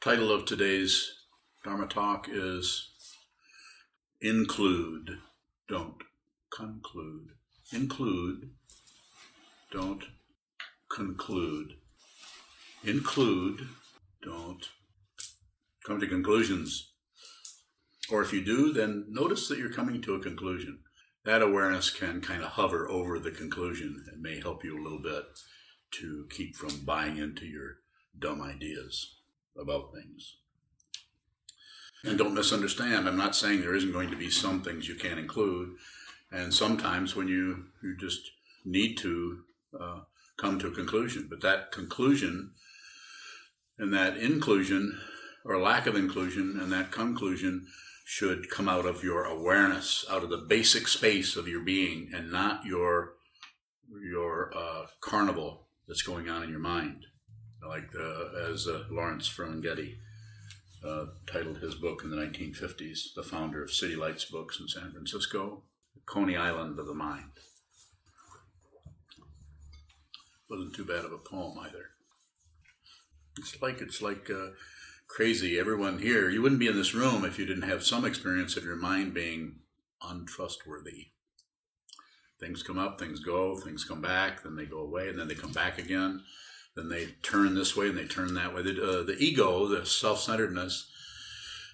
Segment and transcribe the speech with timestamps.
[0.00, 1.10] Title of today's
[1.64, 2.92] Dharma talk is
[4.20, 5.18] Include,
[5.68, 5.96] Don't
[6.56, 7.30] Conclude.
[7.72, 8.50] Include,
[9.72, 10.04] Don't
[10.88, 11.72] Conclude.
[12.84, 13.66] Include,
[14.22, 14.68] Don't
[15.84, 16.92] come to conclusions.
[18.08, 20.78] Or if you do, then notice that you're coming to a conclusion.
[21.24, 25.02] That awareness can kind of hover over the conclusion and may help you a little
[25.02, 25.24] bit
[25.94, 27.78] to keep from buying into your
[28.16, 29.17] dumb ideas
[29.58, 30.36] about things.
[32.04, 35.18] And don't misunderstand, I'm not saying there isn't going to be some things you can't
[35.18, 35.70] include.
[36.30, 38.30] And sometimes when you, you just
[38.64, 39.40] need to
[39.78, 40.00] uh,
[40.36, 42.52] come to a conclusion, but that conclusion
[43.78, 45.00] and that inclusion
[45.44, 47.66] or lack of inclusion and that conclusion
[48.04, 52.30] should come out of your awareness, out of the basic space of your being, and
[52.30, 53.14] not your
[54.02, 57.06] your uh, carnival that's going on in your mind
[57.66, 59.96] like the, as uh, Lawrence Ferlinghetti
[60.84, 64.92] uh, titled his book in the 1950s, the founder of City Lights Books in San
[64.92, 65.62] Francisco,
[66.06, 67.30] Coney Island of the Mind.
[70.48, 71.90] Wasn't too bad of a poem either.
[73.38, 74.50] It's like it's like uh,
[75.06, 75.58] crazy.
[75.58, 78.64] Everyone here, you wouldn't be in this room if you didn't have some experience of
[78.64, 79.56] your mind being
[80.02, 81.08] untrustworthy.
[82.40, 85.34] Things come up, things go, things come back, then they go away, and then they
[85.34, 86.22] come back again
[86.78, 88.62] then they turn this way and they turn that way.
[88.62, 90.90] The, uh, the ego, the self centeredness,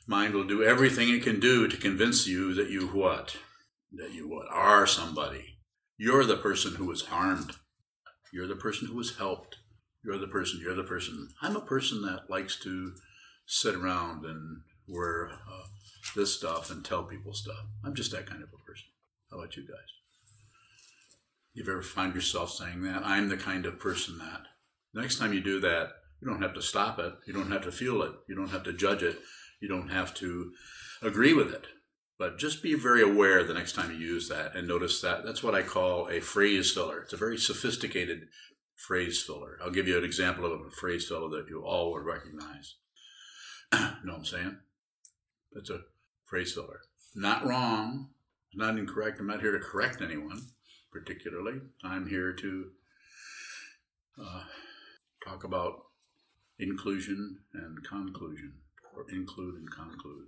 [0.06, 3.36] mind will do everything it can do to convince you that you what?
[3.92, 4.46] That you what?
[4.50, 5.58] Are somebody.
[5.96, 7.52] You're the person who was harmed.
[8.32, 9.58] You're the person who was helped.
[10.04, 11.28] You're the person, you're the person.
[11.40, 12.92] I'm a person that likes to
[13.46, 15.64] sit around and wear uh,
[16.14, 17.64] this stuff and tell people stuff.
[17.84, 18.86] I'm just that kind of a person.
[19.30, 19.78] How about you guys?
[21.54, 23.02] You've ever find yourself saying that?
[23.04, 24.42] I'm the kind of person that.
[24.94, 27.14] Next time you do that, you don't have to stop it.
[27.26, 28.12] You don't have to feel it.
[28.28, 29.18] You don't have to judge it.
[29.60, 30.52] You don't have to
[31.02, 31.66] agree with it.
[32.18, 35.24] But just be very aware the next time you use that and notice that.
[35.24, 37.00] That's what I call a phrase filler.
[37.02, 38.28] It's a very sophisticated
[38.76, 39.58] phrase filler.
[39.62, 42.76] I'll give you an example of a phrase filler that you all would recognize.
[43.72, 44.58] you know what I'm saying?
[45.52, 45.80] That's a
[46.24, 46.80] phrase filler.
[47.16, 48.10] Not wrong,
[48.54, 49.18] not incorrect.
[49.18, 50.40] I'm not here to correct anyone
[50.94, 51.60] particularly.
[51.82, 52.66] I'm here to
[54.22, 54.44] uh,
[55.24, 55.84] talk about
[56.58, 58.52] inclusion and conclusion,
[58.96, 60.26] or include and conclude.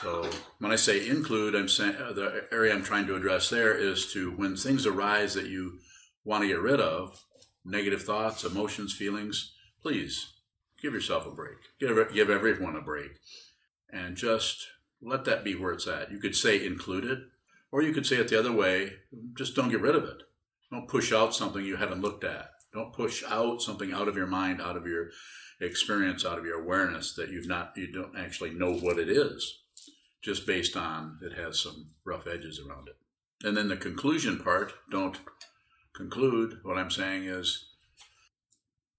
[0.00, 0.28] So
[0.58, 4.12] when I say include, I'm saying uh, the area I'm trying to address there is
[4.12, 5.78] to when things arise that you
[6.24, 7.24] want to get rid of,
[7.64, 10.32] negative thoughts, emotions, feelings, please
[10.82, 11.58] give yourself a break.
[11.78, 13.12] Give, give everyone a break.
[13.92, 14.66] And just
[15.02, 16.10] let that be where it's at.
[16.10, 17.18] You could say include it,
[17.72, 18.94] or you could say it the other way
[19.34, 20.22] just don't get rid of it.
[20.70, 22.50] Don't push out something you haven't looked at.
[22.72, 25.08] Don't push out something out of your mind, out of your
[25.60, 29.62] experience, out of your awareness that you've not, you don't actually know what it is,
[30.22, 32.96] just based on it has some rough edges around it.
[33.46, 35.18] And then the conclusion part, don't
[35.94, 36.58] conclude.
[36.62, 37.70] What I'm saying is,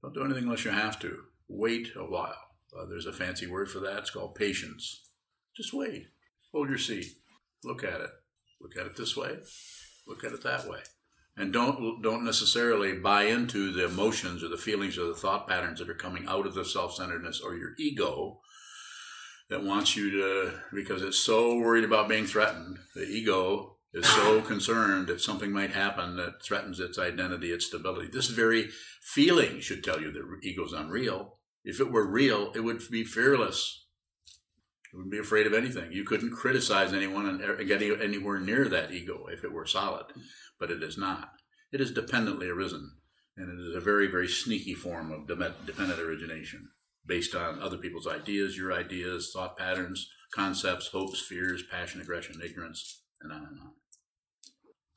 [0.01, 1.23] don't do anything unless you have to.
[1.47, 2.35] Wait a while.
[2.77, 3.99] Uh, there's a fancy word for that.
[3.99, 5.01] It's called patience.
[5.55, 6.07] Just wait.
[6.51, 7.05] Hold your seat.
[7.63, 8.09] Look at it.
[8.59, 9.37] Look at it this way.
[10.07, 10.79] Look at it that way
[11.37, 15.79] and don't don't necessarily buy into the emotions or the feelings or the thought patterns
[15.79, 18.39] that are coming out of the self-centeredness or your ego
[19.49, 22.79] that wants you to because it's so worried about being threatened.
[22.95, 28.09] The ego is so concerned that something might happen that threatens its identity its stability.
[28.11, 28.69] This very
[29.01, 31.37] feeling should tell you that ego's unreal.
[31.63, 33.85] If it were real it would be fearless.
[34.93, 35.93] It wouldn't be afraid of anything.
[35.93, 40.07] You couldn't criticize anyone and er, get anywhere near that ego if it were solid
[40.61, 41.31] but it is not.
[41.73, 42.97] It is dependently arisen,
[43.35, 46.69] and it is a very, very sneaky form of dependent origination
[47.05, 53.01] based on other people's ideas, your ideas, thought patterns, concepts, hopes, fears, passion, aggression, ignorance,
[53.21, 53.71] and on and on.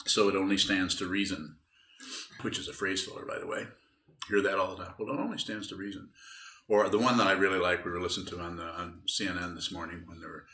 [0.05, 1.57] So it only stands to reason,
[2.43, 3.67] which is a phrase filler, by the way.
[4.29, 4.95] Hear that all the time.
[4.99, 6.11] Well, it only stands to reason.
[6.69, 9.55] Or the one that I really like, we were listening to on the on CNN
[9.55, 10.45] this morning when they were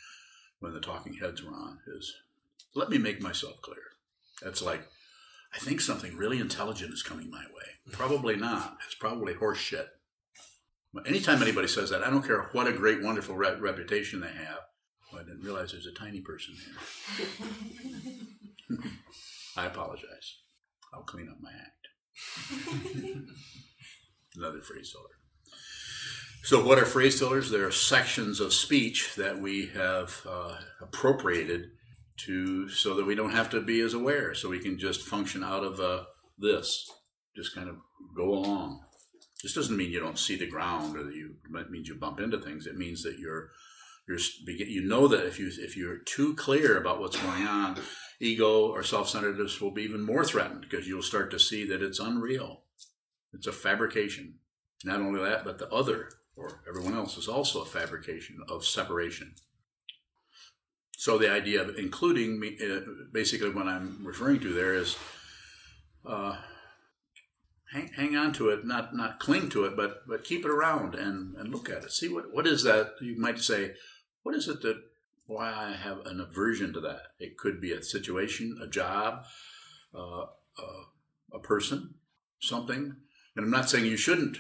[0.61, 2.15] when the talking heads were on, is
[2.75, 3.83] let me make myself clear.
[4.43, 4.87] That's like
[5.53, 7.93] I think something really intelligent is coming my way.
[7.93, 8.79] Probably not.
[8.87, 9.89] It's probably horse shit.
[10.93, 14.29] But anytime anybody says that, I don't care what a great, wonderful re- reputation they
[14.29, 14.61] have.
[15.13, 16.55] Well, I didn't realize there's a tiny person
[18.69, 18.79] here.
[19.57, 20.39] I apologize.
[20.93, 21.89] I'll clean up my act.
[24.37, 25.21] Another phrase filler.
[26.43, 27.51] So, what are phrase fillers?
[27.51, 31.71] They're sections of speech that we have uh, appropriated
[32.27, 35.45] to so that we don't have to be as aware, so we can just function
[35.45, 36.05] out of uh,
[36.39, 36.91] this,
[37.37, 37.77] just kind of
[38.17, 38.81] go along.
[39.43, 42.21] This doesn't mean you don't see the ground or that you it means you bump
[42.21, 42.67] into things.
[42.67, 43.51] It means that you're
[44.07, 47.79] you're you know that if you if you're too clear about what's going on,
[48.21, 51.99] ego or self-centeredness will be even more threatened because you'll start to see that it's
[51.99, 52.65] unreal.
[53.33, 54.35] It's a fabrication.
[54.85, 59.35] Not only that, but the other or everyone else is also a fabrication of separation.
[61.01, 62.81] So the idea of including me, uh,
[63.11, 64.99] basically, what I'm referring to there is
[66.05, 66.37] uh,
[67.73, 70.95] hang, hang on to it, not not cling to it, but but keep it around
[70.95, 71.93] and, and look at it.
[71.93, 72.97] See what what is that?
[73.01, 73.73] You might say,
[74.25, 74.77] what is it that
[75.25, 77.05] why I have an aversion to that?
[77.19, 79.25] It could be a situation, a job,
[79.95, 80.85] uh, uh,
[81.33, 81.95] a person,
[82.41, 82.97] something.
[83.35, 84.37] And I'm not saying you shouldn't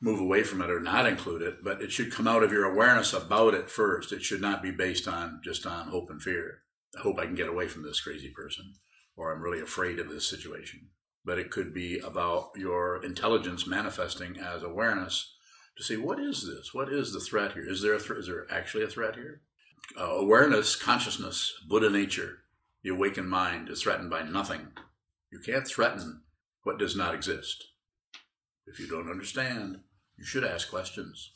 [0.00, 2.64] move away from it or not include it, but it should come out of your
[2.64, 4.12] awareness about it first.
[4.12, 6.62] It should not be based on just on hope and fear.
[6.96, 8.74] I hope I can get away from this crazy person,
[9.16, 10.88] or I'm really afraid of this situation
[11.26, 15.34] but it could be about your intelligence manifesting as awareness
[15.76, 16.72] to see what is this?
[16.72, 17.68] What is the threat here?
[17.68, 19.42] Is there a th- is there actually a threat here?
[20.00, 22.44] Uh, awareness, consciousness, Buddha nature,
[22.82, 24.68] the awakened mind is threatened by nothing.
[25.30, 26.22] You can't threaten
[26.62, 27.64] what does not exist.
[28.66, 29.80] If you don't understand,
[30.18, 31.30] you should ask questions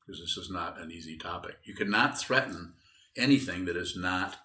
[0.00, 1.56] because this is not an easy topic.
[1.64, 2.74] You cannot threaten
[3.16, 4.36] anything that is not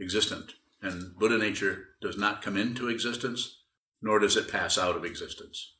[0.00, 0.54] existent.
[0.82, 3.58] And Buddha nature does not come into existence
[4.02, 5.74] nor does it pass out of existence.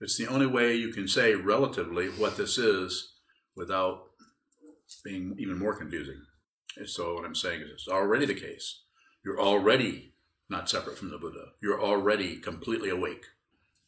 [0.00, 3.14] It's the only way you can say relatively what this is
[3.56, 4.04] without
[5.04, 6.22] being even more confusing.
[6.76, 8.82] And so, what I'm saying is, it's already the case.
[9.24, 10.14] You're already
[10.48, 11.52] not separate from the Buddha.
[11.60, 13.26] You're already completely awake.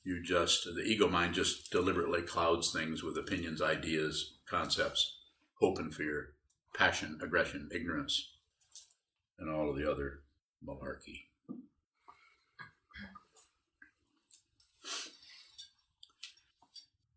[0.05, 5.19] You just, the ego mind just deliberately clouds things with opinions, ideas, concepts,
[5.61, 6.35] hope and fear,
[6.75, 8.33] passion, aggression, ignorance,
[9.39, 10.23] and all of the other
[10.67, 11.27] malarkey.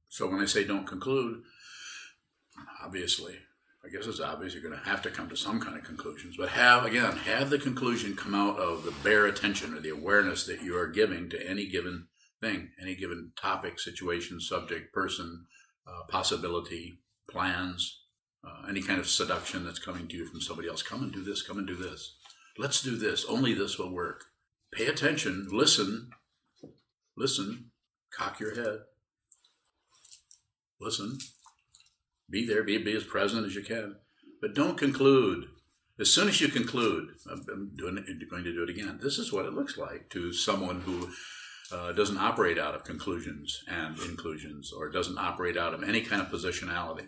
[0.10, 1.44] So when I say don't conclude,
[2.82, 3.36] obviously,
[3.84, 6.38] I guess it's obvious you're going to have to come to some kind of conclusions,
[6.38, 10.46] but have, again, have the conclusion come out of the bare attention or the awareness
[10.46, 12.08] that you are giving to any given
[12.46, 15.46] thing, any given topic, situation, subject, person,
[15.88, 17.00] uh, possibility,
[17.30, 18.02] plans,
[18.46, 20.84] uh, any kind of seduction that's coming to you from somebody else.
[20.84, 22.16] Come and do this, come and do this.
[22.58, 23.26] Let's do this.
[23.28, 24.26] Only this will work.
[24.72, 26.10] Pay attention, listen,
[27.18, 27.72] listen,
[28.16, 28.80] cock your head,
[30.82, 31.18] listen,
[32.30, 33.96] be there, be, be as present as you can,
[34.42, 35.46] but don't conclude.
[35.98, 39.00] As soon as you conclude, I'm doing, going to do it again.
[39.02, 41.10] This is what it looks like to someone who
[41.72, 46.22] uh, doesn't operate out of conclusions and inclusions, or doesn't operate out of any kind
[46.22, 47.08] of positionality.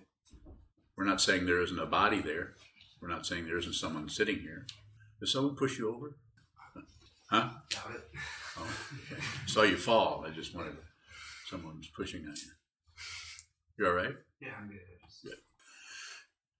[0.97, 2.55] We're not saying there isn't a body there.
[3.01, 4.65] We're not saying there isn't someone sitting here.
[5.19, 6.17] Does someone push you over?
[7.29, 7.49] Huh?
[7.69, 8.03] Got it.
[8.57, 8.69] Oh,
[9.11, 9.21] okay.
[9.45, 10.25] Saw you fall.
[10.25, 10.77] I just wanted
[11.49, 12.51] someone's pushing on you.
[13.77, 14.15] You all right?
[14.41, 14.79] Yeah, I'm good.
[15.23, 15.37] Good.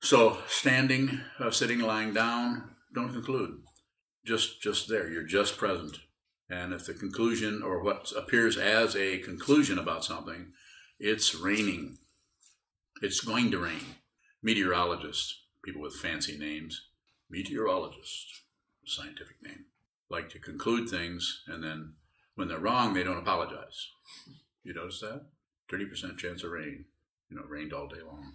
[0.02, 3.62] So, standing, uh, sitting, lying down, don't conclude.
[4.26, 5.10] Just, just there.
[5.10, 6.00] You're just present.
[6.50, 10.54] And if the conclusion or what appears as a conclusion about something,
[11.00, 11.98] it's raining.
[13.02, 13.96] It's going to rain.
[14.42, 16.88] Meteorologists, people with fancy names,
[17.30, 18.44] meteorologists,
[18.86, 19.66] scientific name,
[20.10, 21.94] like to conclude things and then
[22.36, 23.88] when they're wrong, they don't apologize.
[24.64, 25.26] You notice that?
[25.72, 26.86] 30% chance of rain
[27.30, 28.34] you know, rained all day long.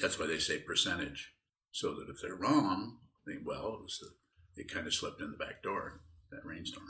[0.00, 1.34] That's why they say percentage,
[1.70, 4.02] so that if they're wrong, they well, it was
[4.56, 6.86] it kind of slipped in the back door that rainstorm.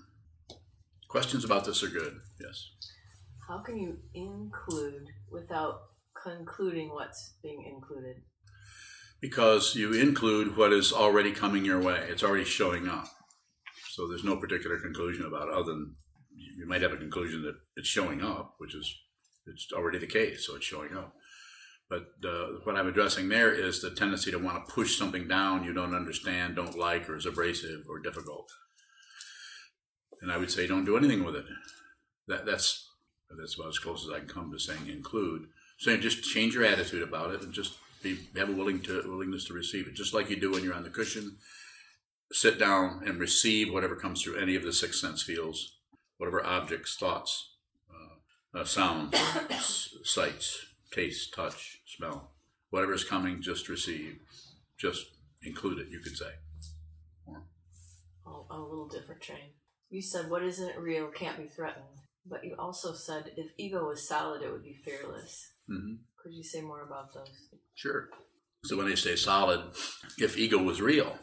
[1.08, 2.18] Questions about this are good.
[2.40, 2.70] Yes.
[3.48, 5.80] How can you include without
[6.22, 8.22] concluding what's being included?
[9.20, 12.06] Because you include what is already coming your way.
[12.08, 13.08] It's already showing up.
[13.90, 15.96] So there's no particular conclusion about it other than
[16.56, 18.94] you might have a conclusion that it's showing up, which is
[19.46, 21.14] it's already the case, so it's showing up.
[21.88, 25.64] But uh, what I'm addressing there is the tendency to want to push something down
[25.64, 28.48] you don't understand, don't like, or is abrasive or difficult.
[30.20, 31.46] And I would say don't do anything with it.
[32.28, 32.88] That, that's
[33.38, 35.48] that's about as close as I can come to saying include.
[35.78, 39.44] Saying just change your attitude about it and just be have a willing to willingness
[39.46, 41.36] to receive it, just like you do when you're on the cushion.
[42.32, 45.78] Sit down and receive whatever comes through any of the six sense fields,
[46.16, 47.56] whatever objects, thoughts,
[48.54, 49.16] uh, sounds,
[50.04, 52.30] sights, taste, touch, smell,
[52.70, 54.18] whatever is coming, just receive,
[54.76, 55.06] just
[55.42, 55.88] include it.
[55.90, 56.32] You could say.
[58.24, 59.50] Or, a little different train.
[59.90, 61.84] You said what isn't real can't be threatened,
[62.26, 65.52] but you also said if ego was solid, it would be fearless.
[65.70, 65.94] Mm-hmm.
[66.22, 67.48] Could you say more about those?
[67.74, 68.08] Sure.
[68.64, 69.60] So when they say solid,
[70.18, 71.18] if ego was real,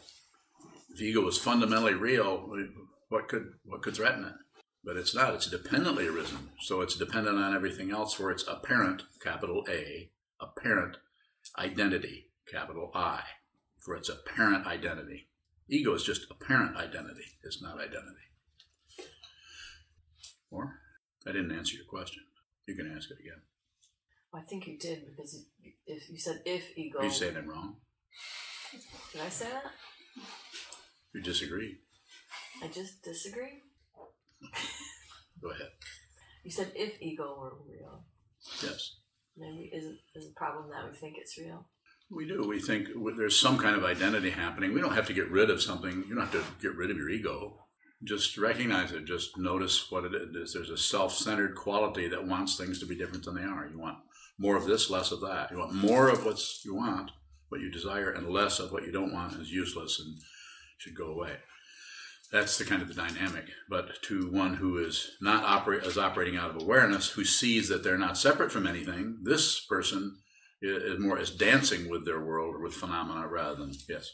[0.92, 2.48] if ego was fundamentally real,
[3.08, 4.34] what could what could threaten it?
[4.88, 5.34] but it's not.
[5.34, 6.48] It's dependently arisen.
[6.60, 10.10] So it's dependent on everything else for its apparent, capital A,
[10.40, 10.96] apparent
[11.58, 13.20] identity, capital I,
[13.78, 15.28] for its apparent identity.
[15.68, 18.27] Ego is just apparent identity, it's not identity.
[20.50, 20.80] Or,
[21.26, 22.22] I didn't answer your question.
[22.66, 23.42] You can ask it again.
[24.34, 25.46] I think you did because
[25.86, 27.02] if you said if ego.
[27.02, 27.76] You saying I'm wrong?
[29.12, 29.72] Did I say that?
[31.14, 31.78] You disagree.
[32.62, 33.62] I just disagree.
[35.42, 35.70] Go ahead.
[36.44, 38.04] You said if ego were real.
[38.62, 38.96] Yes.
[39.36, 41.66] Maybe is it is a problem that we think it's real.
[42.10, 42.46] We do.
[42.46, 44.74] We think there's some kind of identity happening.
[44.74, 46.04] We don't have to get rid of something.
[46.08, 47.64] You don't have to get rid of your ego.
[48.04, 49.04] Just recognize it.
[49.04, 50.52] Just notice what it is.
[50.52, 53.66] There's a self-centered quality that wants things to be different than they are.
[53.66, 53.98] You want
[54.38, 55.50] more of this, less of that.
[55.50, 57.10] You want more of what you want,
[57.48, 60.16] what you desire, and less of what you don't want is useless and
[60.78, 61.38] should go away.
[62.30, 63.46] That's the kind of the dynamic.
[63.68, 67.82] But to one who is not operate is operating out of awareness, who sees that
[67.82, 70.18] they're not separate from anything, this person
[70.60, 74.10] is more is dancing with their world or with phenomena rather than yes.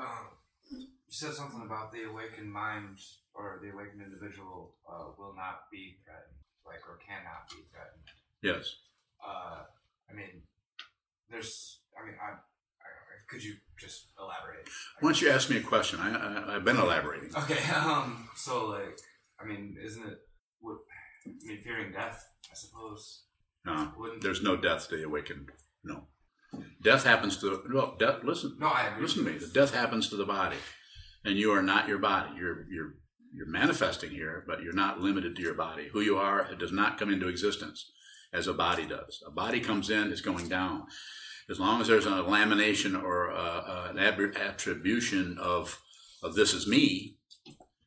[0.00, 0.24] Uh,
[0.70, 2.98] you said something about the awakened mind
[3.34, 8.08] or the awakened individual uh, will not be threatened, like or cannot be threatened.
[8.42, 8.76] Yes.
[9.24, 9.64] Uh,
[10.10, 10.42] I mean,
[11.30, 11.80] there's.
[12.00, 12.38] I mean, I, I,
[13.28, 14.68] could you just elaborate?
[15.02, 17.30] Once you ask me a question, I, I have been elaborating.
[17.36, 17.58] Okay.
[17.74, 18.28] Um.
[18.36, 18.98] So like,
[19.40, 20.18] I mean, isn't it?
[20.60, 20.78] What,
[21.26, 23.24] I mean, fearing death, I suppose.
[23.66, 25.50] No, Wouldn't, there's no death to the awakened.
[25.82, 26.04] No,
[26.82, 27.96] death happens to well.
[27.98, 28.22] Death.
[28.22, 28.56] Listen.
[28.60, 29.02] No, I agree.
[29.02, 29.38] Listen to me.
[29.38, 30.58] The death happens to the body,
[31.24, 32.30] and you are not your body.
[32.36, 32.94] You're you're
[33.34, 35.88] you're manifesting here, but you're not limited to your body.
[35.92, 37.90] Who you are, it does not come into existence
[38.32, 39.22] as a body does.
[39.26, 40.84] A body comes in, is going down.
[41.48, 45.80] As long as there's a lamination or a, a, an attribution of
[46.22, 47.18] of this is me,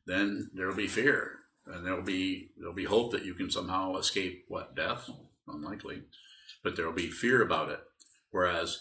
[0.06, 3.50] then there will be fear, and there will be there'll be hope that you can
[3.50, 5.10] somehow escape what death,
[5.48, 6.02] unlikely,
[6.62, 7.80] but there will be fear about it.
[8.30, 8.80] Whereas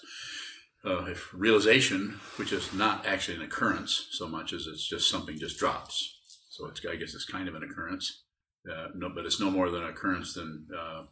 [0.85, 5.39] uh, if realization, which is not actually an occurrence so much as it's just something
[5.39, 6.16] just drops,
[6.57, 8.23] so it's, I guess it's kind of an occurrence.
[8.69, 11.03] Uh, no, but it's no more than an occurrence than uh,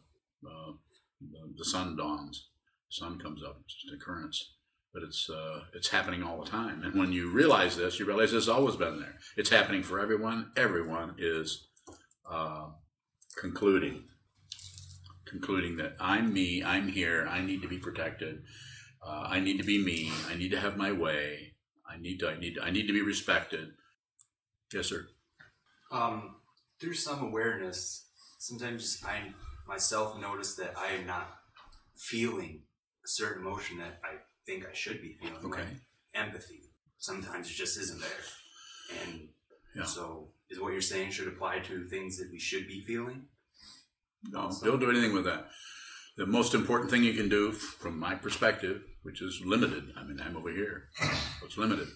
[0.46, 0.72] uh,
[1.56, 2.48] the sun dawns,
[2.90, 3.60] the sun comes up.
[3.64, 4.54] It's just an occurrence,
[4.92, 6.82] but it's uh, it's happening all the time.
[6.82, 9.14] And when you realize this, you realize it's always been there.
[9.36, 10.50] It's happening for everyone.
[10.56, 11.68] Everyone is
[12.28, 12.70] uh,
[13.38, 14.04] concluding
[15.26, 16.62] concluding that I'm me.
[16.64, 17.26] I'm here.
[17.30, 18.42] I need to be protected.
[19.06, 20.10] Uh, I need to be me.
[20.28, 21.54] I need to have my way.
[21.88, 22.28] I need to.
[22.30, 22.56] I need.
[22.56, 23.70] To, I need to be respected.
[24.72, 25.06] Yes, sir.
[25.90, 26.36] Um,
[26.80, 29.32] through some awareness, sometimes I
[29.66, 31.28] myself notice that I am not
[31.96, 32.62] feeling
[33.04, 34.16] a certain emotion that I
[34.46, 35.36] think I should be feeling.
[35.44, 35.62] Okay.
[35.62, 35.68] Like
[36.14, 36.62] empathy.
[36.98, 39.02] Sometimes it just isn't there.
[39.02, 39.28] And
[39.74, 39.84] yeah.
[39.84, 43.26] so is what you're saying should apply to things that we should be feeling?
[44.30, 45.48] No, don't do anything with that.
[46.16, 50.20] The most important thing you can do, from my perspective, which is limited, I mean,
[50.20, 51.88] I'm over here, so it's limited,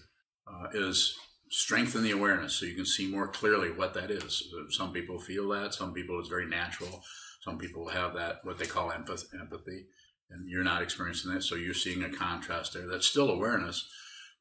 [0.47, 1.17] uh, is
[1.51, 4.43] strengthen the awareness so you can see more clearly what that is.
[4.69, 7.03] Some people feel that, some people it's very natural,
[7.41, 9.85] some people have that, what they call empathy,
[10.29, 12.87] and you're not experiencing that, so you're seeing a contrast there.
[12.87, 13.87] That's still awareness,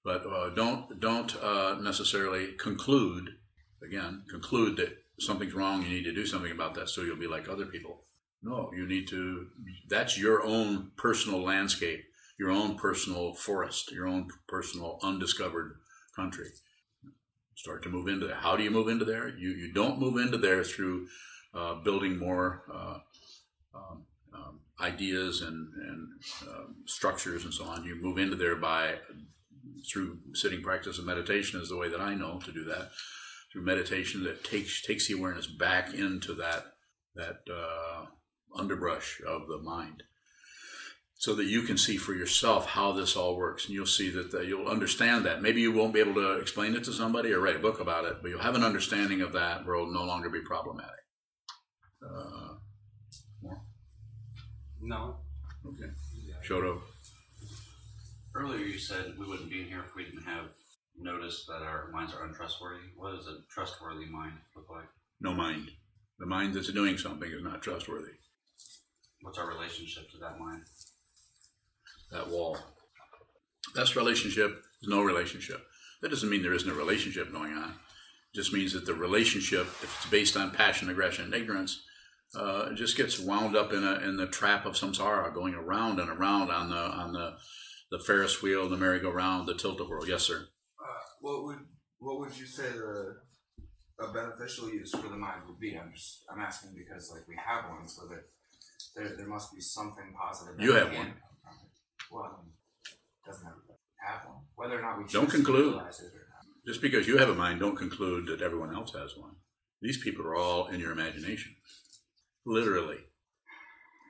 [0.04, 3.30] but uh, don't don't uh, necessarily conclude.
[3.82, 5.82] Again, conclude that something's wrong.
[5.82, 8.04] You need to do something about that, so you'll be like other people.
[8.42, 9.46] No, you need to.
[9.88, 12.04] That's your own personal landscape,
[12.38, 15.72] your own personal forest, your own personal undiscovered
[16.14, 16.50] country.
[17.60, 18.36] Start to move into there.
[18.36, 19.28] How do you move into there?
[19.28, 21.08] You you don't move into there through
[21.52, 23.00] uh, building more uh,
[23.74, 26.08] um, um, ideas and, and
[26.48, 27.84] um, structures and so on.
[27.84, 28.94] You move into there by
[29.86, 32.92] through sitting practice and meditation is the way that I know to do that.
[33.52, 36.64] Through meditation that takes takes the awareness back into that
[37.14, 38.06] that uh,
[38.56, 40.04] underbrush of the mind,
[41.20, 44.30] so that you can see for yourself how this all works, and you'll see that
[44.30, 45.42] the, you'll understand that.
[45.42, 48.06] Maybe you won't be able to explain it to somebody or write a book about
[48.06, 51.04] it, but you'll have an understanding of that where it'll no longer be problematic.
[52.02, 52.54] Uh,
[53.42, 53.60] more?
[54.80, 55.16] No.
[55.66, 55.92] Okay.
[56.42, 56.80] Shoto.
[58.34, 60.46] Earlier you said we wouldn't be in here if we didn't have
[60.98, 62.86] noticed that our minds are untrustworthy.
[62.96, 64.88] What does a trustworthy mind look like?
[65.20, 65.70] No mind.
[66.18, 68.12] The mind that's doing something is not trustworthy.
[69.20, 70.62] What's our relationship to that mind?
[72.10, 72.58] That wall.
[73.74, 75.64] Best relationship is no relationship.
[76.02, 77.70] That doesn't mean there isn't a relationship going on.
[77.70, 81.82] It just means that the relationship, if it's based on passion, aggression, and ignorance,
[82.34, 86.08] uh, just gets wound up in a in the trap of samsara, going around and
[86.08, 87.36] around on the on the
[87.90, 90.08] the Ferris wheel, the merry-go-round, the tilt-a-whirl.
[90.08, 90.46] Yes, sir.
[90.80, 91.58] Uh, what would
[91.98, 93.16] what would you say the
[94.00, 95.76] a beneficial use for the mind would be.
[95.76, 98.24] I'm just I'm asking because like we have one, so that
[98.96, 100.60] there there must be something positive.
[100.60, 101.14] You have one.
[102.10, 102.52] Come from it.
[103.26, 104.38] Well, doesn't have one?
[104.56, 105.74] Whether or not we Don't conclude.
[105.74, 105.94] it or not.
[106.66, 109.36] Just because you have a mind, don't conclude that everyone else has one.
[109.80, 111.54] These people are all in your imagination.
[112.44, 112.98] Literally.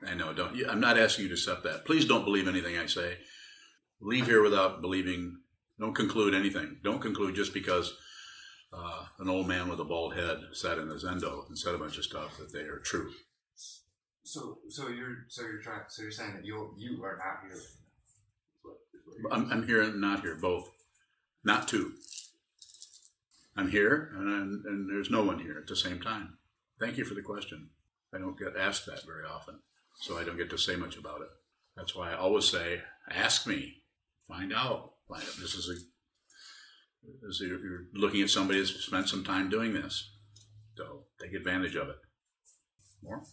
[0.05, 0.59] I know, don't?
[0.67, 1.85] I'm not asking you to accept that.
[1.85, 3.17] Please don't believe anything I say.
[4.01, 5.37] Leave here without believing.
[5.79, 6.77] Don't conclude anything.
[6.83, 7.95] Don't conclude just because
[8.73, 11.77] uh, an old man with a bald head sat in his zendo and said a
[11.77, 13.11] bunch of stuff that they are true.
[14.23, 17.53] So so you're so you're trying so you're saying that you you are not here.
[17.57, 17.77] Is
[18.61, 19.00] what- is what you're-
[19.31, 20.69] I'm, I'm here and not here, both.
[21.43, 21.93] Not two.
[23.55, 26.37] I'm here and, I'm, and there's no one here at the same time.
[26.79, 27.69] Thank you for the question.
[28.13, 29.59] I don't get asked that very often,
[29.99, 31.29] so I don't get to say much about it.
[31.75, 33.83] That's why I always say, ask me,
[34.27, 34.93] find out.
[35.39, 35.73] This is a
[37.21, 40.11] this is you're, you're looking at somebody who's spent some time doing this,
[40.77, 41.97] so take advantage of it.
[43.03, 43.23] More?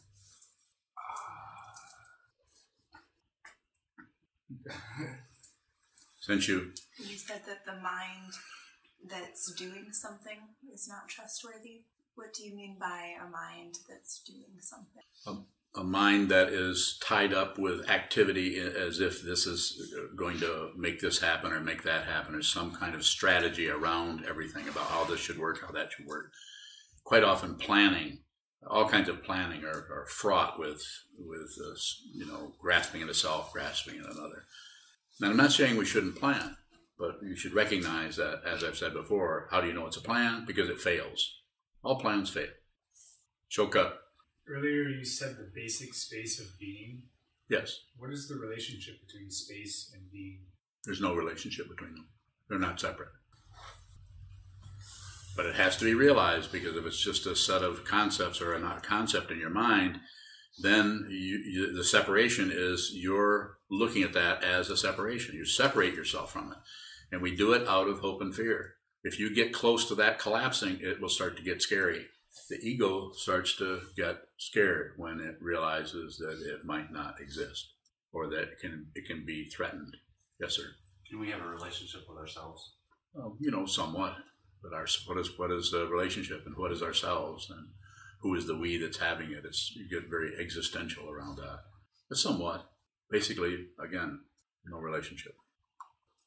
[6.28, 8.34] Since you You said that the mind
[9.08, 10.38] that's doing something
[10.70, 11.84] is not trustworthy.
[12.16, 15.46] What do you mean by a mind that's doing something?
[15.74, 21.00] a mind that is tied up with activity as if this is going to make
[21.00, 25.04] this happen or make that happen or some kind of strategy around everything about how
[25.04, 26.32] this should work, how that should work.
[27.04, 28.18] Quite often, planning,
[28.66, 30.82] all kinds of planning are, are fraught with
[31.18, 34.44] with uh, this, you know, grasping at a self, grasping at another.
[35.20, 36.56] Now, I'm not saying we shouldn't plan,
[36.98, 40.02] but you should recognize that, as I've said before, how do you know it's a
[40.02, 40.44] plan?
[40.46, 41.40] Because it fails.
[41.82, 42.48] All plans fail.
[43.48, 44.00] Choke up.
[44.48, 47.02] Earlier, you said the basic space of being.
[47.50, 47.80] Yes.
[47.96, 50.40] What is the relationship between space and being?
[50.84, 52.08] There's no relationship between them.
[52.48, 53.08] They're not separate.
[55.36, 58.54] But it has to be realized because if it's just a set of concepts or
[58.54, 60.00] a concept in your mind,
[60.60, 65.34] then you, you, the separation is you're looking at that as a separation.
[65.34, 66.58] You separate yourself from it.
[67.12, 68.74] And we do it out of hope and fear.
[69.02, 72.06] If you get close to that collapsing, it will start to get scary.
[72.50, 77.72] The ego starts to get scared when it realizes that it might not exist
[78.12, 79.96] or that it can, it can be threatened.
[80.40, 80.64] Yes, sir.
[81.08, 82.74] Can we have a relationship with ourselves?
[83.14, 84.16] Well, you know, somewhat.
[84.62, 87.68] But our what is what is the relationship and what is ourselves and
[88.20, 89.44] who is the we that's having it?
[89.44, 91.60] It's you get very existential around that.
[92.08, 92.70] But somewhat.
[93.10, 94.20] Basically, again,
[94.66, 95.34] no relationship.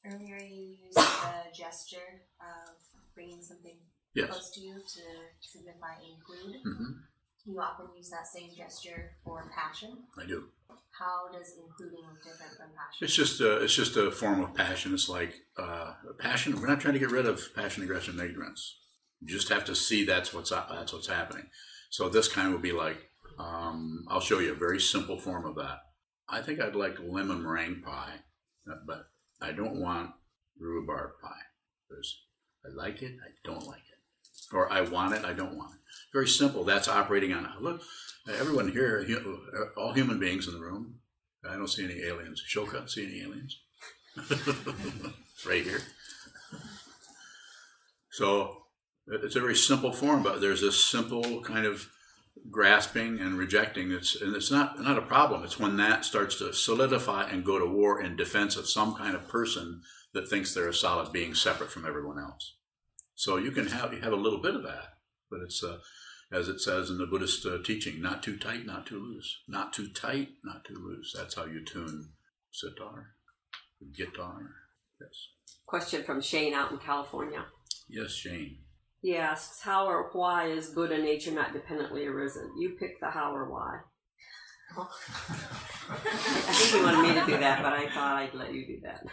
[0.04, 2.76] Earlier, you used the gesture of
[3.14, 3.78] bringing something
[4.14, 4.30] Yes.
[4.30, 5.02] close to you to
[5.40, 6.62] signify include.
[6.64, 6.92] hmm
[7.46, 10.04] You often use that same gesture for passion.
[10.18, 10.50] I do.
[10.92, 13.00] How does including look different from passion?
[13.02, 14.94] It's just a, it's just a form of passion.
[14.94, 16.60] It's like uh, passion.
[16.60, 18.78] We're not trying to get rid of passion, aggression, and ignorance.
[19.22, 21.50] You just have to see that's what's that's what's happening.
[21.92, 25.56] So this kind would be like um, I'll show you a very simple form of
[25.56, 25.80] that.
[26.30, 28.16] I think I'd like lemon meringue pie,
[28.70, 29.08] uh, but
[29.42, 30.12] I don't want
[30.58, 31.30] rhubarb pie.
[31.90, 32.24] There's
[32.66, 35.80] I like it, I don't like it, or I want it, I don't want it.
[36.14, 36.64] Very simple.
[36.64, 37.82] That's operating on look.
[38.30, 39.06] Everyone here,
[39.76, 41.00] all human beings in the room.
[41.50, 42.42] I don't see any aliens.
[42.48, 43.60] Shoka, see any aliens?
[45.48, 45.82] right here.
[48.12, 48.61] So
[49.08, 51.90] it's a very simple form, but there's this simple kind of
[52.50, 53.92] grasping and rejecting.
[53.92, 55.44] It's and it's not not a problem.
[55.44, 59.16] It's when that starts to solidify and go to war in defense of some kind
[59.16, 59.82] of person
[60.14, 62.56] that thinks they're a solid being separate from everyone else.
[63.16, 64.94] So you can have you have a little bit of that,
[65.30, 65.78] but it's uh,
[66.32, 69.74] as it says in the Buddhist uh, teaching, not too tight, not too loose, not
[69.74, 71.14] too tight, not too loose.
[71.16, 72.14] That's how you tune
[72.52, 73.16] sitar,
[73.96, 74.40] guitar.
[75.00, 75.28] Yes,
[75.66, 77.46] Question from Shane out in California.
[77.90, 78.60] yes, Shane.
[79.02, 82.52] He asks, How or why is Buddha nature not dependently arisen?
[82.60, 83.80] You pick the how or why.
[84.78, 88.80] I think you wanted me to do that, but I thought I'd let you do
[88.84, 89.04] that.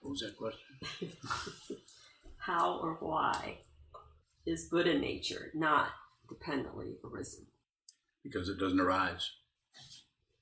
[0.00, 1.16] What was that question?
[2.38, 3.58] How or why
[4.46, 5.88] is Buddha nature not
[6.28, 7.46] dependently arisen?
[8.24, 9.30] Because it doesn't arise.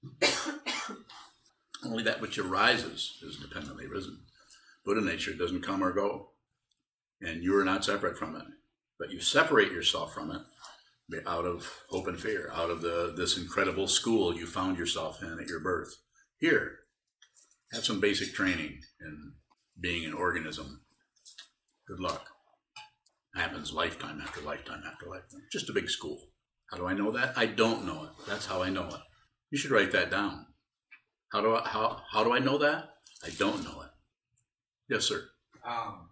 [1.85, 4.21] Only that which arises is dependently risen.
[4.85, 6.31] Buddha nature doesn't come or go,
[7.21, 8.45] and you are not separate from it.
[8.99, 10.43] But you separate yourself from it
[11.27, 15.39] out of hope and fear, out of the this incredible school you found yourself in
[15.41, 15.97] at your birth.
[16.39, 16.81] Here,
[17.73, 19.33] have some basic training in
[19.81, 20.83] being an organism.
[21.87, 22.27] Good luck.
[23.35, 25.43] Happens lifetime after lifetime after lifetime.
[25.53, 26.19] Just a big school.
[26.71, 27.37] How do I know that?
[27.37, 28.11] I don't know it.
[28.27, 29.01] That's how I know it.
[29.51, 30.47] You should write that down.
[31.33, 32.91] How do I how how do I know that?
[33.25, 33.91] I don't know it.
[34.89, 35.25] Yes, sir.
[35.65, 36.09] Um,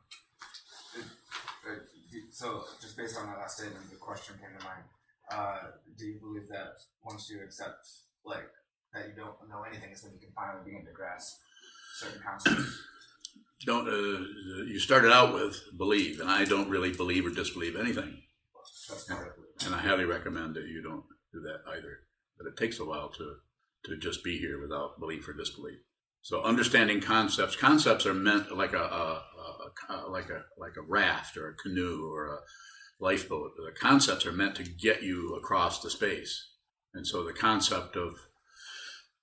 [2.31, 4.83] so just based on that last statement, the question came to mind.
[5.31, 7.88] Uh, do you believe that once you accept,
[8.25, 8.49] like,
[8.92, 11.38] that you don't know anything, is when you can finally begin to grasp
[11.99, 12.79] certain concepts?
[13.64, 18.22] Don't uh, you started out with believe, and I don't really believe or disbelieve anything.
[18.88, 19.64] That's part of it.
[19.64, 22.01] And I highly recommend that you don't do that either.
[22.38, 23.37] But it takes a while to
[23.85, 25.79] to just be here without belief or disbelief.
[26.22, 29.22] So understanding concepts, concepts are meant like a, a,
[29.88, 32.38] a, a like a like a raft or a canoe or a
[32.99, 33.53] lifeboat.
[33.57, 36.51] The concepts are meant to get you across the space.
[36.94, 38.14] And so the concept of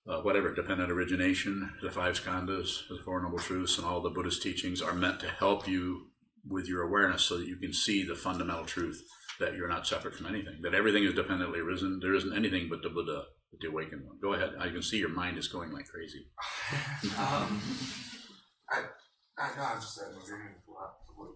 [0.08, 4.42] uh, whatever, dependent origination, the five skandhas, the Four Noble Truths, and all the Buddhist
[4.42, 6.08] teachings are meant to help you
[6.48, 9.04] with your awareness so that you can see the fundamental truth
[9.40, 12.00] that you're not separate from anything, that everything is dependently arisen.
[12.02, 14.18] There isn't anything but the Buddha, but the awakened one.
[14.22, 14.54] Go ahead.
[14.60, 16.28] I can see your mind is going like crazy.
[17.18, 17.62] um,
[18.70, 18.84] I,
[19.38, 21.30] I know, I'm just agreeing with what,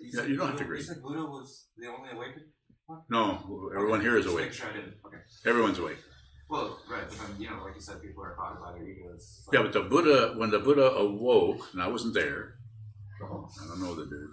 [0.00, 0.78] you Yeah, said you don't have Buddha- to agree.
[0.78, 2.46] You said Buddha was the only awakened
[2.86, 3.00] one?
[3.10, 4.52] No, everyone here is awake.
[4.52, 4.78] sure I.
[5.06, 5.18] Okay.
[5.46, 5.98] Everyone's awake.
[6.48, 9.46] Well, right, but then, you know, like you said, people are caught by their egos.
[9.52, 12.54] Yeah, but the Buddha, when the Buddha awoke, and I wasn't there,
[13.22, 14.30] I don't know the dude,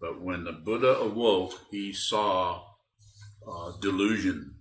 [0.00, 2.62] but when the Buddha awoke, he saw
[3.46, 4.54] uh, delusion.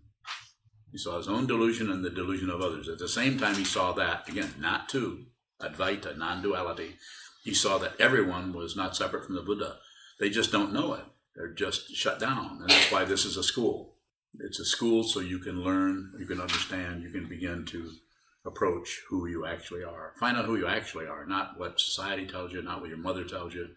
[0.92, 2.88] He saw his own delusion and the delusion of others.
[2.88, 5.26] At the same time, he saw that, again, not two,
[5.62, 6.96] Advaita, non duality.
[7.44, 9.78] He saw that everyone was not separate from the Buddha.
[10.20, 11.06] They just don't know it.
[11.36, 12.60] They're just shut down.
[12.62, 13.96] And that's why this is a school.
[14.40, 17.92] It's a school so you can learn, you can understand, you can begin to
[18.46, 20.14] approach who you actually are.
[20.20, 23.24] Find out who you actually are, not what society tells you, not what your mother
[23.24, 23.68] tells you.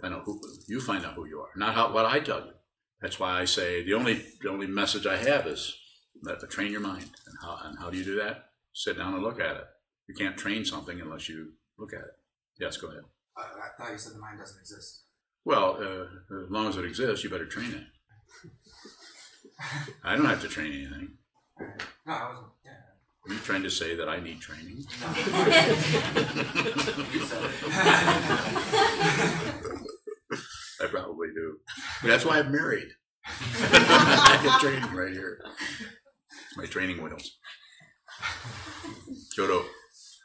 [0.00, 2.52] Find out who you find out who you are, not how, what I tell you.
[3.00, 5.74] That's why I say the only the only message I have is
[6.22, 7.10] that to train your mind.
[7.26, 8.50] And how and how do you do that?
[8.74, 9.64] Sit down and look at it.
[10.08, 12.14] You can't train something unless you look at it.
[12.58, 13.02] Yes, go ahead.
[13.36, 15.02] I, I thought you said the mind doesn't exist.
[15.44, 18.50] Well, uh, as long as it exists, you better train it.
[20.04, 21.18] I don't have to train anything.
[22.06, 22.46] No, I wasn't.
[22.64, 22.72] Yeah.
[23.28, 24.84] Are you trying to say that I need training?
[25.00, 25.08] No.
[27.12, 27.50] you said it.
[30.80, 31.58] I probably do.
[32.04, 32.88] That's why I'm married.
[33.26, 35.40] I get training right here.
[35.80, 37.38] It's my training wheels.
[39.36, 39.64] Jodo,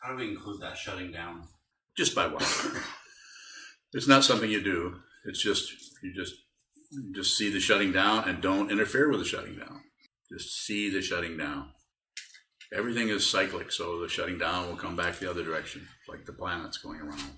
[0.04, 1.48] How do we include that shutting down?
[1.98, 2.72] just by watching.
[3.94, 4.96] It's not something you do.
[5.26, 5.70] It's just
[6.02, 6.34] you just
[6.92, 9.82] you just see the shutting down and don't interfere with the shutting down.
[10.32, 11.72] Just see the shutting down.
[12.74, 16.32] Everything is cyclic, so the shutting down will come back the other direction, like the
[16.34, 17.32] planets going around.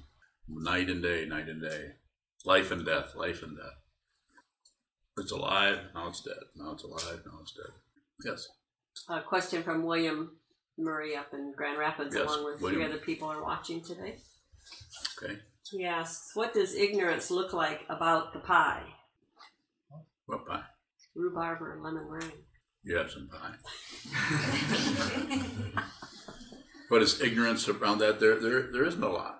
[0.47, 1.93] Night and day, night and day.
[2.45, 3.77] Life and death, life and death.
[5.17, 6.37] It's alive, now it's dead.
[6.55, 7.73] Now it's alive, now it's dead.
[8.25, 8.47] Yes.
[9.09, 10.37] A question from William
[10.77, 12.81] Murray up in Grand Rapids, Yes, along with William.
[12.81, 14.17] three other people are watching today.
[15.21, 15.39] Okay.
[15.71, 18.93] He asks, "What does ignorance look like about the pie?
[20.25, 20.65] What pie?
[21.15, 22.43] Rhubarb or lemon meringue?"
[22.83, 23.55] You have some pie.
[26.89, 28.19] What is ignorance around that?
[28.19, 29.39] There, there, there isn't a lot.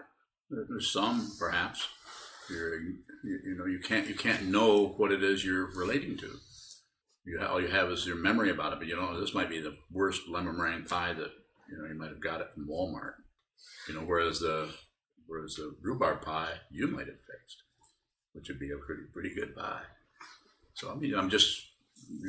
[0.50, 1.88] There's some, perhaps.
[2.50, 6.40] You're, you, you know, you can't, you can't know what it is you're relating to.
[7.26, 8.80] You, all you have is your memory about it.
[8.80, 11.32] But you know, this might be the worst lemon meringue pie that
[11.70, 13.14] you know you might have got it from Walmart.
[13.88, 14.70] You know, whereas the,
[15.28, 17.64] whereas the rhubarb pie you might have fixed,
[18.34, 19.84] which would be a pretty, pretty good pie.
[20.74, 21.73] So I mean, I'm just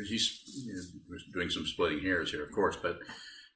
[0.08, 2.98] he's you know, doing some splitting hairs here, of course, but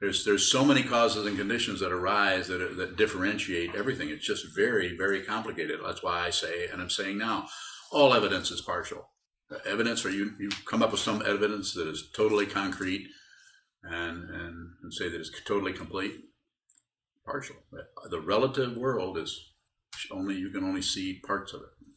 [0.00, 4.08] there's there's so many causes and conditions that arise that that differentiate everything.
[4.08, 5.80] It's just very very complicated.
[5.84, 7.48] That's why I say, and I'm saying now,
[7.90, 9.08] all evidence is partial.
[9.50, 13.08] Uh, evidence, or you you come up with some evidence that is totally concrete,
[13.82, 16.12] and and, and say that it's totally complete.
[17.24, 17.56] Partial.
[18.08, 19.52] The relative world is
[20.10, 21.88] only you can only see parts of it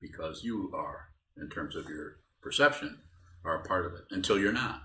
[0.00, 2.98] because you are, in terms of your perception,
[3.44, 4.82] are a part of it until you're not.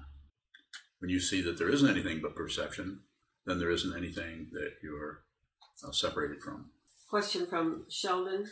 [1.00, 3.02] When you see that there isn't anything but perception,
[3.46, 5.24] then there isn't anything that you're
[5.88, 6.72] uh, separated from.
[7.10, 8.46] Question from Sheldon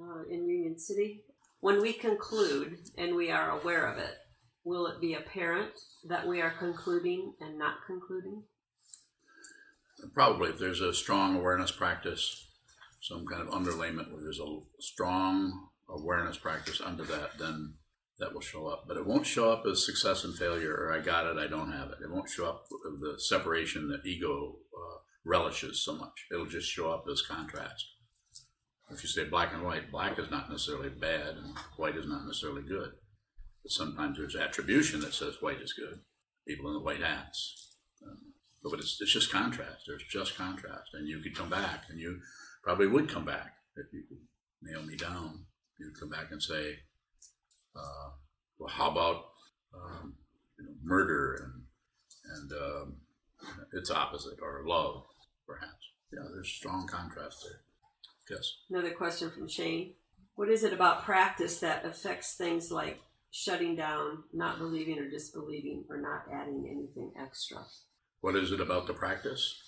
[0.00, 1.22] uh, in Union City.
[1.60, 4.14] When we conclude and we are aware of it,
[4.64, 5.72] will it be apparent
[6.08, 8.42] that we are concluding and not concluding?
[10.12, 12.46] Probably, if there's a strong awareness practice,
[13.00, 17.74] some kind of underlayment where there's a strong awareness practice under that, then
[18.18, 18.84] that will show up.
[18.88, 21.72] But it won't show up as success and failure, or I got it, I don't
[21.72, 21.98] have it.
[22.02, 22.64] It won't show up
[23.00, 26.26] the separation that ego uh, relishes so much.
[26.32, 27.84] It'll just show up as contrast.
[28.90, 32.24] If you say black and white, black is not necessarily bad, and white is not
[32.24, 32.92] necessarily good.
[33.62, 36.00] But sometimes there's attribution that says white is good.
[36.46, 37.72] People in the white hats.
[38.06, 38.18] Um,
[38.62, 39.84] but it's, it's just contrast.
[39.86, 40.90] There's just contrast.
[40.94, 42.20] And you could come back, and you
[42.62, 44.18] probably would come back if you could
[44.62, 45.46] nail me down.
[45.78, 46.76] You'd come back and say,
[47.76, 48.10] uh,
[48.58, 49.24] well, how about
[49.74, 50.14] um,
[50.58, 52.96] you know, murder and, and um,
[53.72, 55.02] its opposite, or love,
[55.46, 55.72] perhaps?
[56.12, 57.60] Yeah, there's strong contrast there.
[58.36, 58.52] Yes.
[58.70, 59.94] Another question from Shane.
[60.34, 62.98] What is it about practice that affects things like
[63.30, 67.58] shutting down, not believing or disbelieving, or not adding anything extra?
[68.20, 69.62] What is it about the practice?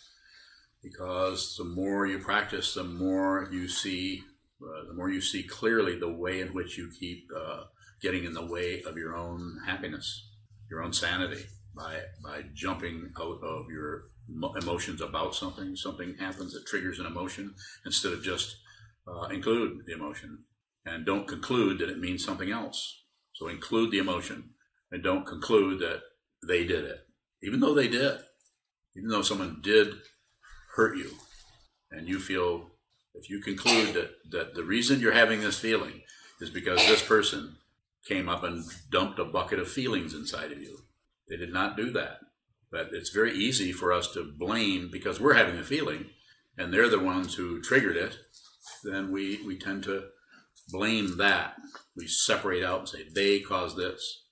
[0.83, 4.23] Because the more you practice, the more you see,
[4.63, 7.65] uh, the more you see clearly the way in which you keep uh,
[8.01, 10.29] getting in the way of your own happiness,
[10.71, 14.05] your own sanity, by by jumping out of your
[14.61, 15.77] emotions about something.
[15.77, 18.57] Something happens that triggers an emotion instead of just
[19.07, 20.45] uh, include the emotion
[20.85, 23.05] and don't conclude that it means something else.
[23.35, 24.51] So include the emotion
[24.91, 26.03] and don't conclude that
[26.47, 27.07] they did it,
[27.43, 28.19] even though they did,
[28.97, 29.95] even though someone did
[30.77, 31.11] hurt you,
[31.91, 32.71] and you feel
[33.15, 36.03] if you conclude that that the reason you're having this feeling
[36.41, 37.57] is because this person
[38.09, 40.79] came up and dumped a bucket of feelings inside of you.
[41.29, 42.19] They did not do that.
[42.71, 46.07] But it's very easy for us to blame because we're having a feeling
[46.57, 48.19] and they're the ones who triggered it.
[48.85, 50.09] Then we, we tend to
[50.71, 51.57] blame that.
[51.97, 54.25] We separate out and say, they caused this.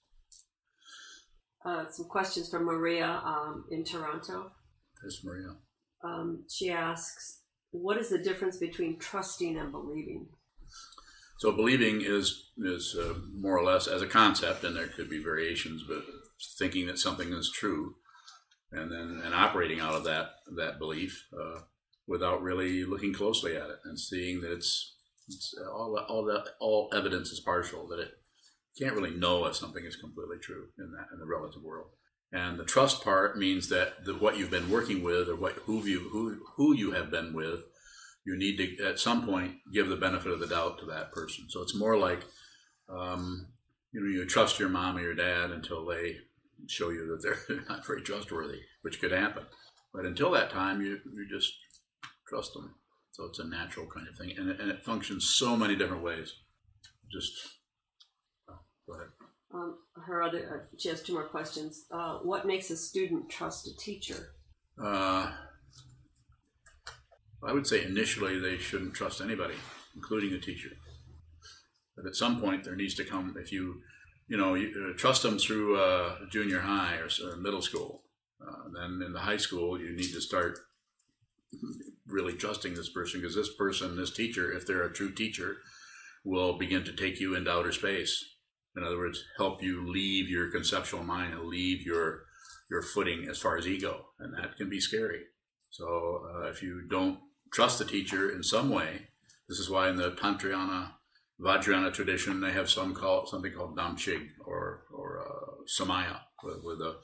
[1.65, 4.53] Uh, some questions from Maria um, in Toronto.
[5.03, 5.57] Yes, Maria.
[6.05, 10.29] Um, she asks, what is the difference between trusting and believing?
[11.39, 15.23] So believing is is uh, more or less as a concept, and there could be
[15.23, 16.05] variations, but
[16.59, 17.97] thinking that something is true
[18.73, 21.61] and then and operating out of that that belief uh,
[22.07, 24.95] without really looking closely at it and seeing that it's,
[25.29, 28.13] it's all all the all evidence is partial that it
[28.79, 31.89] can't really know if something is completely true in that in the relative world.
[32.33, 35.85] And the trust part means that the, what you've been working with or what who
[35.85, 37.61] you who who you have been with,
[38.27, 41.47] you need to at some point give the benefit of the doubt to that person.
[41.49, 42.25] So it's more like
[42.89, 43.49] um,
[43.93, 46.19] you know you trust your mom or your dad until they
[46.69, 49.45] show you that they're not very trustworthy, which could happen.
[49.93, 51.53] But until that time, you, you just
[52.29, 52.75] trust them.
[53.13, 54.35] So it's a natural kind of thing.
[54.37, 56.35] And it, and it functions so many different ways.
[57.11, 57.33] Just,
[58.51, 59.09] oh, go ahead.
[59.55, 61.87] Um, her other, uh, she has two more questions.
[61.91, 64.35] Uh, what makes a student trust a teacher?
[64.83, 65.33] Uh,
[67.45, 69.55] I would say initially they shouldn't trust anybody,
[69.95, 70.71] including a teacher.
[71.97, 73.83] But at some point, there needs to come, if you
[74.29, 78.03] you know, you, uh, trust them through uh, junior high or, or middle school.
[78.41, 80.59] Uh, then in the high school, you need to start
[82.07, 85.59] really trusting this person because this person, this teacher, if they're a true teacher,
[86.25, 88.25] will begin to take you into outer space.
[88.77, 92.25] In other words, help you leave your conceptual mind and leave your
[92.69, 95.21] your footing as far as ego, and that can be scary.
[95.77, 97.19] So uh, if you don't
[97.53, 99.09] trust the teacher in some way,
[99.49, 100.93] this is why in the Tantrayana
[101.41, 106.77] Vajrayana tradition, they have some call something called Damchig or or uh, Samaya, where, where,
[106.77, 106.97] the,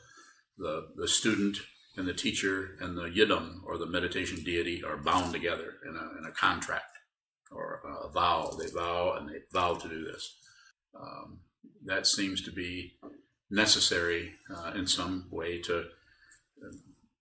[0.57, 1.59] the the student
[1.97, 6.19] and the teacher and the yidam or the meditation deity are bound together in a,
[6.19, 6.97] in a contract
[7.51, 8.57] or a vow.
[8.59, 10.35] They vow and they vow to do this.
[10.99, 11.41] Um,
[11.85, 12.95] that seems to be
[13.51, 15.89] necessary uh, in some way to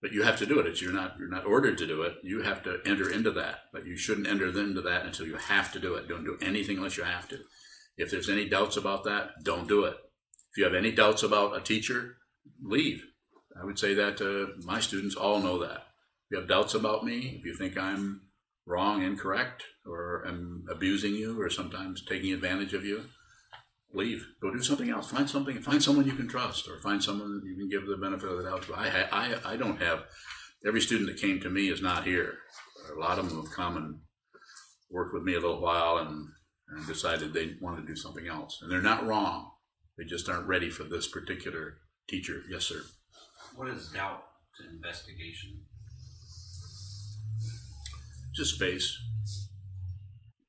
[0.01, 0.65] but you have to do it.
[0.65, 2.15] It's, you're not you're not ordered to do it.
[2.23, 5.71] You have to enter into that, but you shouldn't enter into that until you have
[5.73, 6.07] to do it.
[6.07, 7.39] Don't do anything unless you have to.
[7.97, 9.95] If there's any doubts about that, don't do it.
[10.51, 12.17] If you have any doubts about a teacher,
[12.61, 13.03] leave.
[13.59, 15.85] I would say that to my students all know that.
[16.25, 18.21] If you have doubts about me, if you think I'm
[18.65, 23.05] wrong, incorrect, or I'm abusing you, or sometimes taking advantage of you,
[23.93, 24.25] leave.
[24.41, 25.11] Go do something else.
[25.11, 25.61] Find something.
[25.61, 28.49] Find someone you can trust, or find someone you can give the benefit of the
[28.49, 28.73] doubt to.
[28.73, 30.03] I, I, I don't have.
[30.65, 32.37] Every student that came to me is not here.
[32.95, 33.99] A lot of them have come and
[34.91, 36.27] worked with me a little while and,
[36.69, 39.51] and decided they want to do something else, and they're not wrong.
[39.97, 41.77] They just aren't ready for this particular
[42.07, 42.43] teacher.
[42.49, 42.81] Yes, sir.
[43.55, 44.23] What is doubt
[44.57, 45.61] to investigation?
[48.35, 48.97] Just space.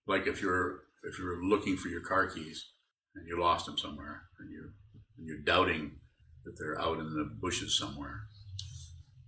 [0.06, 2.71] Like if you're if you're looking for your car keys
[3.14, 4.70] and you lost them somewhere, and you
[5.18, 5.98] and you're doubting
[6.44, 8.22] that they're out in the bushes somewhere.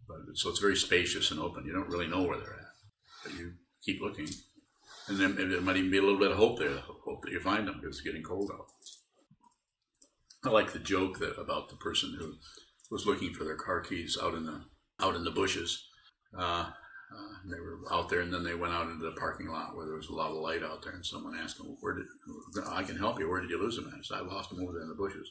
[0.08, 1.64] But so it's very spacious and open.
[1.64, 2.74] You don't really know where they're at,
[3.24, 3.52] but you
[3.84, 4.28] keep looking,
[5.08, 6.78] and then there might even be a little bit of hope there.
[7.04, 8.66] Hope that you find them because it's getting cold out.
[10.44, 12.34] I like the joke that about the person who
[12.90, 14.64] was looking for their car keys out in the
[15.00, 15.86] out in the bushes.
[16.36, 16.70] Uh,
[17.14, 19.86] uh, they were out there, and then they went out into the parking lot where
[19.86, 20.92] there was a lot of light out there.
[20.92, 22.06] And someone asked them, "Where did
[22.66, 23.28] I can help you?
[23.28, 25.30] Where did you lose them?" I said, "I lost them over there in the bushes."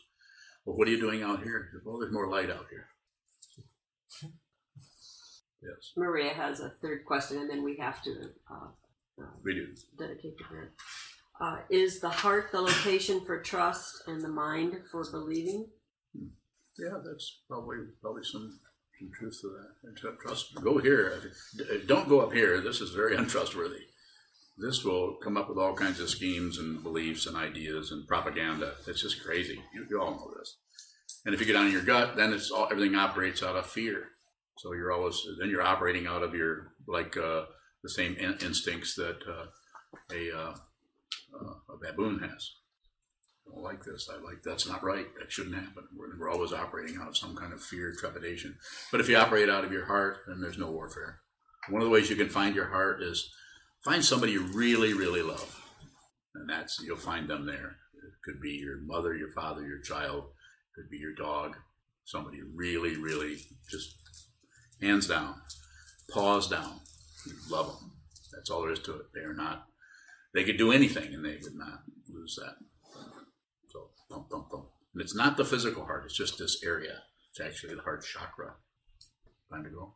[0.65, 1.69] Well, what are you doing out here?
[1.71, 2.87] Said, well, there's more light out here.
[5.61, 8.11] Yes, Maria has a third question, and then we have to
[8.51, 8.67] uh,
[9.21, 9.67] uh, we do.
[9.97, 10.71] dedicate the grant.
[11.39, 15.67] Uh, is the heart the location for trust and the mind for believing?
[16.77, 18.59] Yeah, that's probably probably some
[19.11, 20.17] truth to that.
[20.21, 20.55] Trust.
[20.55, 21.31] Go here.
[21.87, 22.61] Don't go up here.
[22.61, 23.85] This is very untrustworthy.
[24.57, 28.73] This will come up with all kinds of schemes and beliefs and ideas and propaganda.
[28.87, 29.59] It's just crazy.
[29.73, 30.57] You, you all know this.
[31.25, 33.65] And if you get down on your gut, then it's all everything operates out of
[33.65, 34.09] fear.
[34.57, 37.45] So you're always then you're operating out of your like uh,
[37.81, 39.45] the same in- instincts that uh,
[40.13, 40.55] a uh,
[41.33, 42.51] uh, a baboon has.
[43.47, 44.09] I don't like this.
[44.11, 45.05] I like that's not right.
[45.19, 45.83] That shouldn't happen.
[45.95, 48.57] We're, we're always operating out of some kind of fear, trepidation.
[48.91, 51.19] But if you operate out of your heart, then there's no warfare.
[51.69, 53.33] One of the ways you can find your heart is
[53.83, 55.61] find somebody you really, really love,
[56.35, 57.77] and that's you'll find them there.
[57.95, 60.23] It could be your mother, your father, your child.
[60.25, 61.55] It could be your dog.
[62.05, 63.37] Somebody really, really
[63.69, 63.95] just
[64.81, 65.35] hands down,
[66.11, 66.81] paws down.
[67.25, 67.91] You love them.
[68.33, 69.05] That's all there is to it.
[69.13, 69.67] They are not.
[70.33, 72.55] They could do anything, and they would not lose that.
[74.13, 74.65] So, thump, thump, thump.
[74.93, 76.99] And it's not the physical heart, it's just this area.
[77.31, 78.55] It's actually the heart chakra.
[79.51, 79.95] Time to go.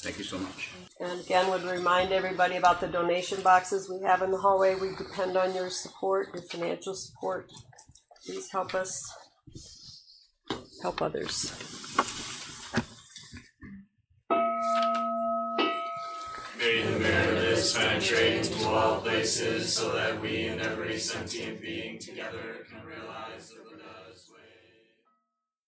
[0.00, 0.70] Thank you so much.
[1.00, 4.76] And again, would remind everybody about the donation boxes we have in the hallway.
[4.76, 7.50] We depend on your support, your financial support.
[8.24, 9.02] Please help us
[10.82, 11.52] help others.
[16.58, 17.27] May
[17.58, 23.50] this penetrate into all places so that we and every sentient being together can realize
[23.50, 23.67] the